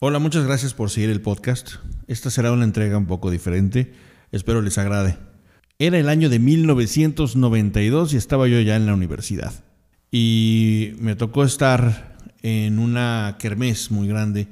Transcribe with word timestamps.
Hola, 0.00 0.20
muchas 0.20 0.44
gracias 0.44 0.74
por 0.74 0.90
seguir 0.90 1.10
el 1.10 1.20
podcast. 1.20 1.70
Esta 2.06 2.30
será 2.30 2.52
una 2.52 2.62
entrega 2.62 2.96
un 2.96 3.06
poco 3.06 3.32
diferente. 3.32 3.92
Espero 4.30 4.62
les 4.62 4.78
agrade. 4.78 5.18
Era 5.80 5.98
el 5.98 6.08
año 6.08 6.28
de 6.28 6.38
1992 6.38 8.14
y 8.14 8.16
estaba 8.16 8.46
yo 8.46 8.60
ya 8.60 8.76
en 8.76 8.86
la 8.86 8.94
universidad. 8.94 9.52
Y 10.12 10.92
me 11.00 11.16
tocó 11.16 11.42
estar 11.42 12.16
en 12.42 12.78
una 12.78 13.38
kermés 13.40 13.90
muy 13.90 14.06
grande 14.06 14.46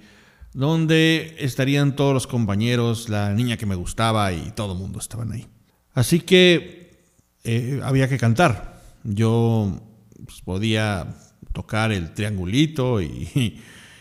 donde 0.52 1.36
estarían 1.38 1.94
todos 1.94 2.12
los 2.12 2.26
compañeros, 2.26 3.08
la 3.08 3.32
niña 3.32 3.56
que 3.56 3.66
me 3.66 3.76
gustaba 3.76 4.32
y 4.32 4.50
todo 4.50 4.72
el 4.72 4.80
mundo 4.80 4.98
estaban 4.98 5.30
ahí. 5.30 5.46
Así 5.94 6.18
que 6.18 7.04
eh, 7.44 7.80
había 7.84 8.08
que 8.08 8.18
cantar. 8.18 8.82
Yo 9.04 9.80
pues, 10.24 10.40
podía 10.40 11.06
tocar 11.52 11.92
el 11.92 12.14
triangulito 12.14 13.00
y, 13.00 13.60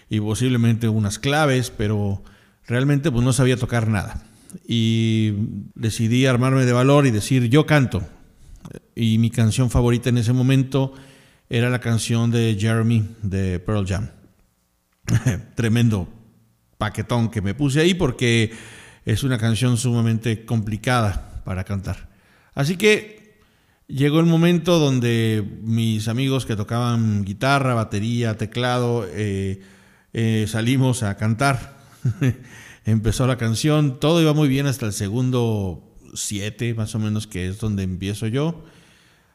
y 0.10 0.20
posiblemente 0.20 0.88
unas 0.88 1.20
claves, 1.20 1.72
pero 1.76 2.24
realmente 2.68 3.12
pues 3.12 3.24
no 3.24 3.34
sabía 3.34 3.58
tocar 3.58 3.88
nada. 3.88 4.24
Y 4.68 5.34
decidí 5.76 6.26
armarme 6.26 6.66
de 6.66 6.74
valor 6.74 7.06
y 7.06 7.12
decir, 7.12 7.50
yo 7.50 7.66
canto. 7.66 8.04
Y 8.96 9.18
mi 9.18 9.30
canción 9.30 9.70
favorita 9.70 10.10
en 10.10 10.18
ese 10.18 10.34
momento 10.34 10.94
era 11.50 11.70
la 11.70 11.80
canción 11.80 12.32
de 12.32 12.56
Jeremy 12.60 13.06
de 13.22 13.60
Pearl 13.60 13.86
Jam. 13.86 14.10
Tremendo 15.56 16.08
paquetón 16.78 17.30
que 17.30 17.42
me 17.42 17.54
puse 17.54 17.80
ahí 17.80 17.94
porque 17.94 18.52
es 19.06 19.24
una 19.24 19.38
canción 19.38 19.78
sumamente 19.78 20.46
complicada 20.46 21.42
para 21.46 21.64
cantar. 21.64 22.10
Así 22.54 22.76
que 22.78 23.40
llegó 23.88 24.20
el 24.20 24.26
momento 24.26 24.80
donde 24.80 25.44
mis 25.62 26.08
amigos 26.08 26.46
que 26.46 26.56
tocaban 26.56 27.24
guitarra, 27.24 27.74
batería, 27.76 28.38
teclado, 28.38 29.06
eh, 29.12 29.62
eh, 30.18 30.46
salimos 30.48 31.04
a 31.04 31.18
cantar. 31.18 31.76
Empezó 32.86 33.28
la 33.28 33.38
canción, 33.38 34.00
todo 34.00 34.22
iba 34.22 34.32
muy 34.32 34.48
bien 34.48 34.66
hasta 34.66 34.86
el 34.86 34.94
segundo 34.94 35.94
siete, 36.14 36.74
más 36.74 36.96
o 36.96 37.00
menos, 37.00 37.28
que 37.28 37.50
es 37.50 37.60
donde 37.60 37.84
empiezo 37.84 38.28
yo 38.28 38.64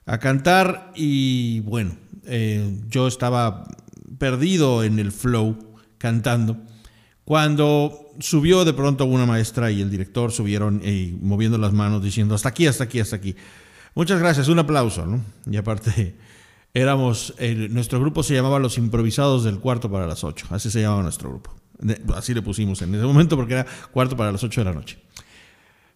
a 0.06 0.16
cantar. 0.16 0.90
Y 0.96 1.60
bueno, 1.60 1.96
eh, 2.24 2.80
yo 2.88 3.08
estaba 3.08 3.64
perdido 4.16 4.82
en 4.82 4.98
el 4.98 5.12
flow 5.12 5.76
cantando. 5.98 6.56
Cuando 7.26 8.14
subió 8.18 8.64
de 8.64 8.72
pronto 8.72 9.04
una 9.04 9.26
maestra 9.26 9.70
y 9.70 9.82
el 9.82 9.90
director 9.90 10.32
subieron 10.32 10.80
y 10.82 11.14
moviendo 11.20 11.58
las 11.58 11.74
manos 11.74 12.02
diciendo 12.02 12.34
hasta 12.34 12.48
aquí, 12.48 12.66
hasta 12.66 12.84
aquí, 12.84 13.00
hasta 13.00 13.16
aquí. 13.16 13.36
Muchas 13.94 14.18
gracias, 14.18 14.48
un 14.48 14.60
aplauso, 14.60 15.04
¿no? 15.04 15.22
Y 15.44 15.58
aparte 15.58 16.16
éramos, 16.74 17.34
nuestro 17.70 18.00
grupo 18.00 18.22
se 18.22 18.34
llamaba 18.34 18.58
Los 18.58 18.78
Improvisados 18.78 19.44
del 19.44 19.58
Cuarto 19.58 19.90
para 19.90 20.06
las 20.06 20.24
Ocho, 20.24 20.46
así 20.50 20.70
se 20.70 20.80
llamaba 20.82 21.02
nuestro 21.02 21.30
grupo. 21.30 21.60
Así 22.14 22.34
le 22.34 22.42
pusimos 22.42 22.82
en 22.82 22.94
ese 22.94 23.04
momento 23.04 23.36
porque 23.36 23.54
era 23.54 23.66
cuarto 23.90 24.16
para 24.16 24.32
las 24.32 24.44
ocho 24.44 24.60
de 24.60 24.66
la 24.66 24.74
noche. 24.74 24.98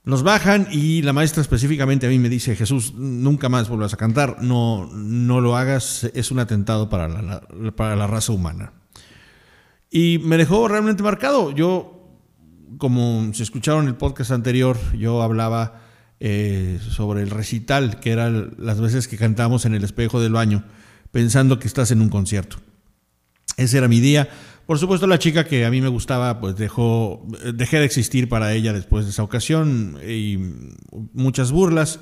Nos 0.04 0.22
bajan 0.22 0.68
y 0.70 1.02
la 1.02 1.14
maestra 1.14 1.40
específicamente 1.40 2.06
a 2.06 2.10
mí 2.10 2.18
me 2.18 2.28
dice, 2.28 2.56
Jesús, 2.56 2.92
nunca 2.94 3.48
más 3.48 3.68
vuelvas 3.68 3.94
a 3.94 3.96
cantar, 3.96 4.42
no, 4.42 4.90
no 4.92 5.40
lo 5.40 5.56
hagas, 5.56 6.04
es 6.12 6.30
un 6.30 6.40
atentado 6.40 6.90
para 6.90 7.08
la, 7.08 7.40
para 7.74 7.96
la 7.96 8.06
raza 8.06 8.32
humana. 8.32 8.72
Y 9.90 10.18
me 10.18 10.36
dejó 10.36 10.68
realmente 10.68 11.02
marcado. 11.02 11.52
Yo, 11.52 12.10
como 12.76 13.32
se 13.32 13.44
escucharon 13.44 13.84
en 13.84 13.90
el 13.90 13.96
podcast 13.96 14.30
anterior, 14.30 14.76
yo 14.92 15.22
hablaba 15.22 15.83
eh, 16.26 16.78
sobre 16.80 17.20
el 17.20 17.28
recital, 17.28 18.00
que 18.00 18.10
eran 18.10 18.54
las 18.56 18.80
veces 18.80 19.08
que 19.08 19.18
cantamos 19.18 19.66
en 19.66 19.74
el 19.74 19.84
espejo 19.84 20.22
del 20.22 20.32
baño, 20.32 20.64
pensando 21.12 21.58
que 21.58 21.68
estás 21.68 21.90
en 21.90 22.00
un 22.00 22.08
concierto. 22.08 22.56
Ese 23.58 23.76
era 23.76 23.88
mi 23.88 24.00
día. 24.00 24.30
Por 24.64 24.78
supuesto, 24.78 25.06
la 25.06 25.18
chica 25.18 25.44
que 25.44 25.66
a 25.66 25.70
mí 25.70 25.82
me 25.82 25.88
gustaba, 25.88 26.40
pues 26.40 26.56
dejó, 26.56 27.28
dejé 27.52 27.78
de 27.78 27.84
existir 27.84 28.30
para 28.30 28.54
ella 28.54 28.72
después 28.72 29.04
de 29.04 29.10
esa 29.10 29.22
ocasión 29.22 29.98
y 30.02 30.38
muchas 31.12 31.52
burlas. 31.52 32.00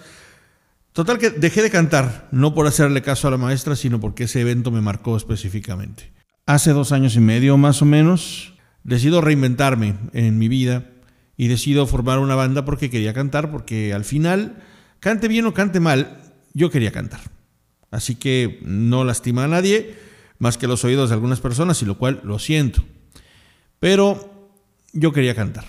Total 0.93 1.19
que 1.19 1.31
dejé 1.31 1.61
de 1.61 1.71
cantar, 1.71 2.29
no 2.31 2.55
por 2.55 2.69
hacerle 2.69 3.03
caso 3.03 3.27
a 3.27 3.33
la 3.33 3.39
maestra, 3.39 3.75
sino 3.75 3.99
porque 3.99 4.25
ese 4.25 4.41
evento 4.41 4.71
me 4.71 4.83
marcó 4.83 5.17
específicamente. 5.17 6.13
Hace 6.47 6.71
dos 6.71 6.93
años 6.93 7.17
y 7.17 7.21
medio 7.21 7.57
más 7.57 7.83
o 7.83 7.87
menos, 7.87 8.55
decido 8.85 9.21
reinventarme 9.21 9.97
en 10.13 10.39
mi 10.39 10.47
vida 10.47 10.92
y 11.43 11.49
decido 11.49 11.89
formar 11.89 12.21
una 12.21 12.37
banda 12.37 12.65
porque 12.65 12.89
quería 12.89 13.13
cantar, 13.15 13.51
porque 13.51 13.93
al 13.93 14.05
final, 14.05 14.63
cante 15.01 15.27
bien 15.27 15.45
o 15.45 15.53
cante 15.53 15.81
mal, 15.81 16.23
yo 16.55 16.71
quería 16.71 16.93
cantar. 16.93 17.19
Así 17.91 18.15
que 18.15 18.61
no 18.63 19.03
lastima 19.03 19.43
a 19.43 19.49
nadie, 19.49 19.97
más 20.39 20.57
que 20.57 20.69
los 20.69 20.85
oídos 20.85 21.11
de 21.11 21.15
algunas 21.15 21.41
personas, 21.41 21.83
y 21.83 21.85
lo 21.85 21.99
cual 21.99 22.21
lo 22.23 22.39
siento. 22.39 22.85
Pero 23.81 24.53
yo 24.93 25.11
quería 25.11 25.35
cantar. 25.35 25.65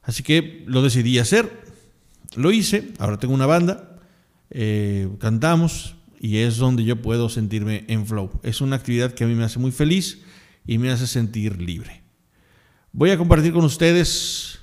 Así 0.00 0.22
que 0.22 0.64
lo 0.66 0.80
decidí 0.80 1.18
hacer, 1.18 1.52
lo 2.34 2.50
hice, 2.50 2.94
ahora 2.98 3.18
tengo 3.18 3.34
una 3.34 3.44
banda, 3.44 4.00
eh, 4.48 5.10
cantamos 5.20 5.96
y 6.18 6.38
es 6.38 6.56
donde 6.56 6.84
yo 6.84 7.02
puedo 7.02 7.28
sentirme 7.28 7.84
en 7.88 8.06
flow. 8.06 8.30
Es 8.42 8.62
una 8.62 8.76
actividad 8.76 9.12
que 9.12 9.24
a 9.24 9.26
mí 9.26 9.34
me 9.34 9.44
hace 9.44 9.58
muy 9.58 9.70
feliz 9.70 10.22
y 10.66 10.78
me 10.78 10.90
hace 10.90 11.06
sentir 11.06 11.60
libre. 11.60 12.00
Voy 12.92 13.10
a 13.10 13.18
compartir 13.18 13.52
con 13.52 13.66
ustedes 13.66 14.57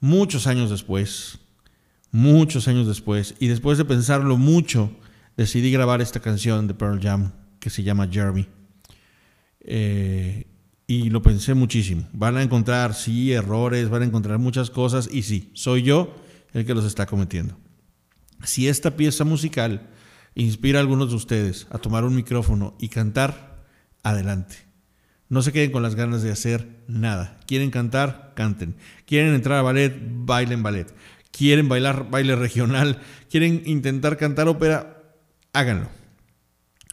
muchos 0.00 0.46
años 0.46 0.70
después, 0.70 1.38
muchos 2.10 2.66
años 2.68 2.86
después, 2.86 3.34
y 3.38 3.48
después 3.48 3.78
de 3.78 3.84
pensarlo 3.84 4.36
mucho, 4.36 4.90
decidí 5.36 5.70
grabar 5.70 6.00
esta 6.00 6.20
canción 6.20 6.66
de 6.66 6.74
Pearl 6.74 7.00
Jam 7.00 7.32
que 7.60 7.70
se 7.70 7.82
llama 7.82 8.08
Jeremy. 8.10 8.46
Eh, 9.60 10.46
y 10.86 11.10
lo 11.10 11.22
pensé 11.22 11.54
muchísimo. 11.54 12.08
Van 12.12 12.36
a 12.36 12.42
encontrar, 12.42 12.94
sí, 12.94 13.32
errores, 13.32 13.88
van 13.90 14.02
a 14.02 14.06
encontrar 14.06 14.38
muchas 14.38 14.70
cosas, 14.70 15.08
y 15.12 15.22
sí, 15.22 15.50
soy 15.54 15.82
yo 15.82 16.14
el 16.52 16.64
que 16.64 16.74
los 16.74 16.84
está 16.84 17.06
cometiendo. 17.06 17.56
Si 18.42 18.66
esta 18.66 18.96
pieza 18.96 19.24
musical 19.24 19.88
inspira 20.34 20.78
a 20.78 20.82
algunos 20.82 21.10
de 21.10 21.16
ustedes 21.16 21.66
a 21.70 21.78
tomar 21.78 22.04
un 22.04 22.16
micrófono 22.16 22.76
y 22.80 22.88
cantar, 22.88 23.64
adelante. 24.02 24.69
No 25.30 25.40
se 25.40 25.52
queden 25.52 25.70
con 25.70 25.82
las 25.82 25.94
ganas 25.94 26.22
de 26.22 26.32
hacer 26.32 26.82
nada. 26.88 27.38
Quieren 27.46 27.70
cantar, 27.70 28.32
canten. 28.34 28.74
Quieren 29.06 29.32
entrar 29.32 29.58
a 29.58 29.62
ballet, 29.62 29.96
bailen 30.02 30.62
ballet. 30.62 30.92
Quieren 31.30 31.68
bailar 31.68 32.10
baile 32.10 32.34
regional, 32.34 33.00
quieren 33.30 33.62
intentar 33.64 34.16
cantar 34.16 34.48
ópera, 34.48 35.14
háganlo. 35.52 35.88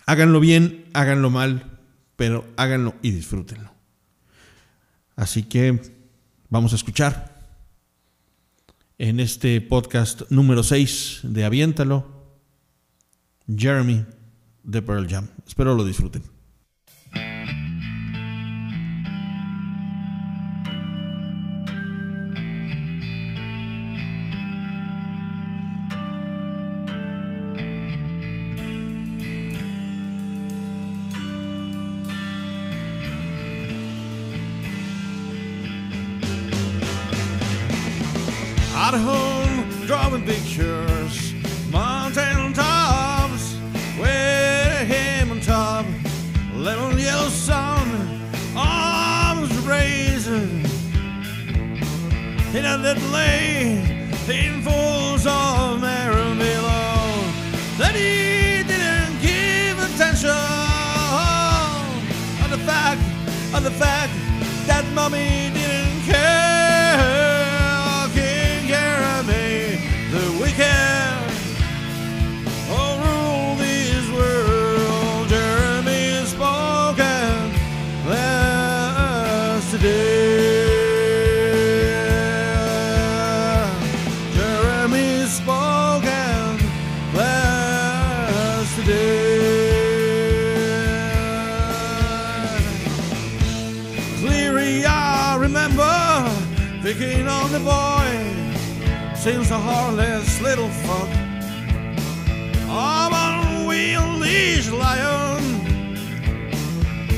Háganlo 0.06 0.40
bien, 0.40 0.86
háganlo 0.94 1.30
mal, 1.30 1.80
pero 2.16 2.48
háganlo 2.56 2.96
y 3.02 3.12
disfrútenlo. 3.12 3.72
Así 5.16 5.44
que 5.44 5.82
vamos 6.50 6.74
a 6.74 6.76
escuchar 6.76 7.42
en 9.00 9.20
este 9.20 9.60
podcast 9.62 10.30
número 10.30 10.62
6 10.62 11.22
de 11.24 11.44
Aviéntalo, 11.44 12.06
Jeremy 13.48 14.06
de 14.64 14.82
Pearl 14.84 15.08
Jam. 15.10 15.28
Espero 15.48 15.74
lo 15.74 15.84
disfruten. 15.84 16.37
At 38.88 38.94
home, 38.94 39.70
drawing 39.86 40.24
pictures, 40.24 41.34
mountain 41.70 42.54
tops, 42.54 43.58
with 44.00 44.88
him 44.88 45.32
on 45.32 45.42
top, 45.42 45.86
little 46.54 46.98
yellow 46.98 47.28
sun, 47.28 47.86
arms 48.56 49.52
raising, 49.68 50.64
in 52.56 52.64
a 52.64 52.78
little 52.78 53.10
lay, 53.10 54.08
in 54.30 54.62
falls 54.62 55.28
of 55.28 55.82
Marin 55.82 56.38
below, 56.38 57.26
that 57.80 57.94
he 57.94 58.64
didn't 58.64 59.20
give 59.22 59.78
attention. 59.84 60.30
On 62.42 62.50
the 62.50 62.64
fact, 62.66 63.02
on 63.54 63.64
the 63.64 63.72
fact 63.72 64.14
that 64.66 64.86
mommy 64.96 65.57
dear. 79.88 81.68
Jeremy 84.36 85.10
Spogan, 85.36 86.58
bless 87.14 88.68
the 88.78 88.84
dear. 88.84 89.28
Cleary, 94.20 94.86
I 94.86 95.38
remember 95.40 95.96
picking 96.82 97.28
on 97.28 97.52
the 97.52 97.60
boy. 97.60 98.10
Seems 99.16 99.52
a 99.52 99.60
heartless 99.60 100.42
little 100.42 100.70
fuck. 100.70 101.10
I'm 102.70 103.14
unwieldy 103.14 104.08
lion. 104.72 105.44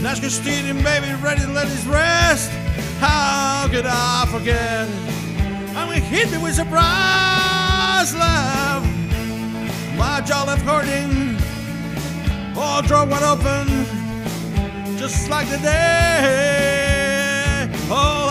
Nash 0.01 0.19
can 0.21 0.29
steal 0.29 0.65
him, 0.65 0.81
baby, 0.83 1.13
ready 1.21 1.41
to 1.41 1.51
let 1.51 1.67
his 1.67 1.85
rest. 1.85 2.51
How 2.99 3.67
could 3.69 3.85
I 3.85 4.25
forget? 4.31 4.87
We 5.89 5.99
hit 5.99 6.31
me 6.31 6.37
with 6.37 6.55
surprise 6.55 8.13
love. 8.15 8.83
My 9.97 10.21
jaw 10.21 10.43
left 10.45 10.61
hurting. 10.61 11.37
All 12.55 12.81
drawer 12.81 13.05
wide 13.05 13.23
open, 13.23 13.67
just 14.97 15.29
like 15.29 15.47
the 15.49 15.57
day. 15.57 16.79
Oh, 17.89 18.28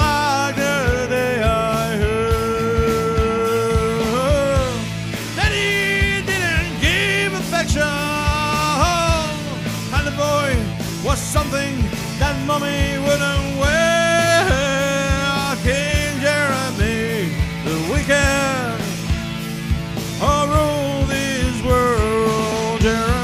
soldier 22.80 23.17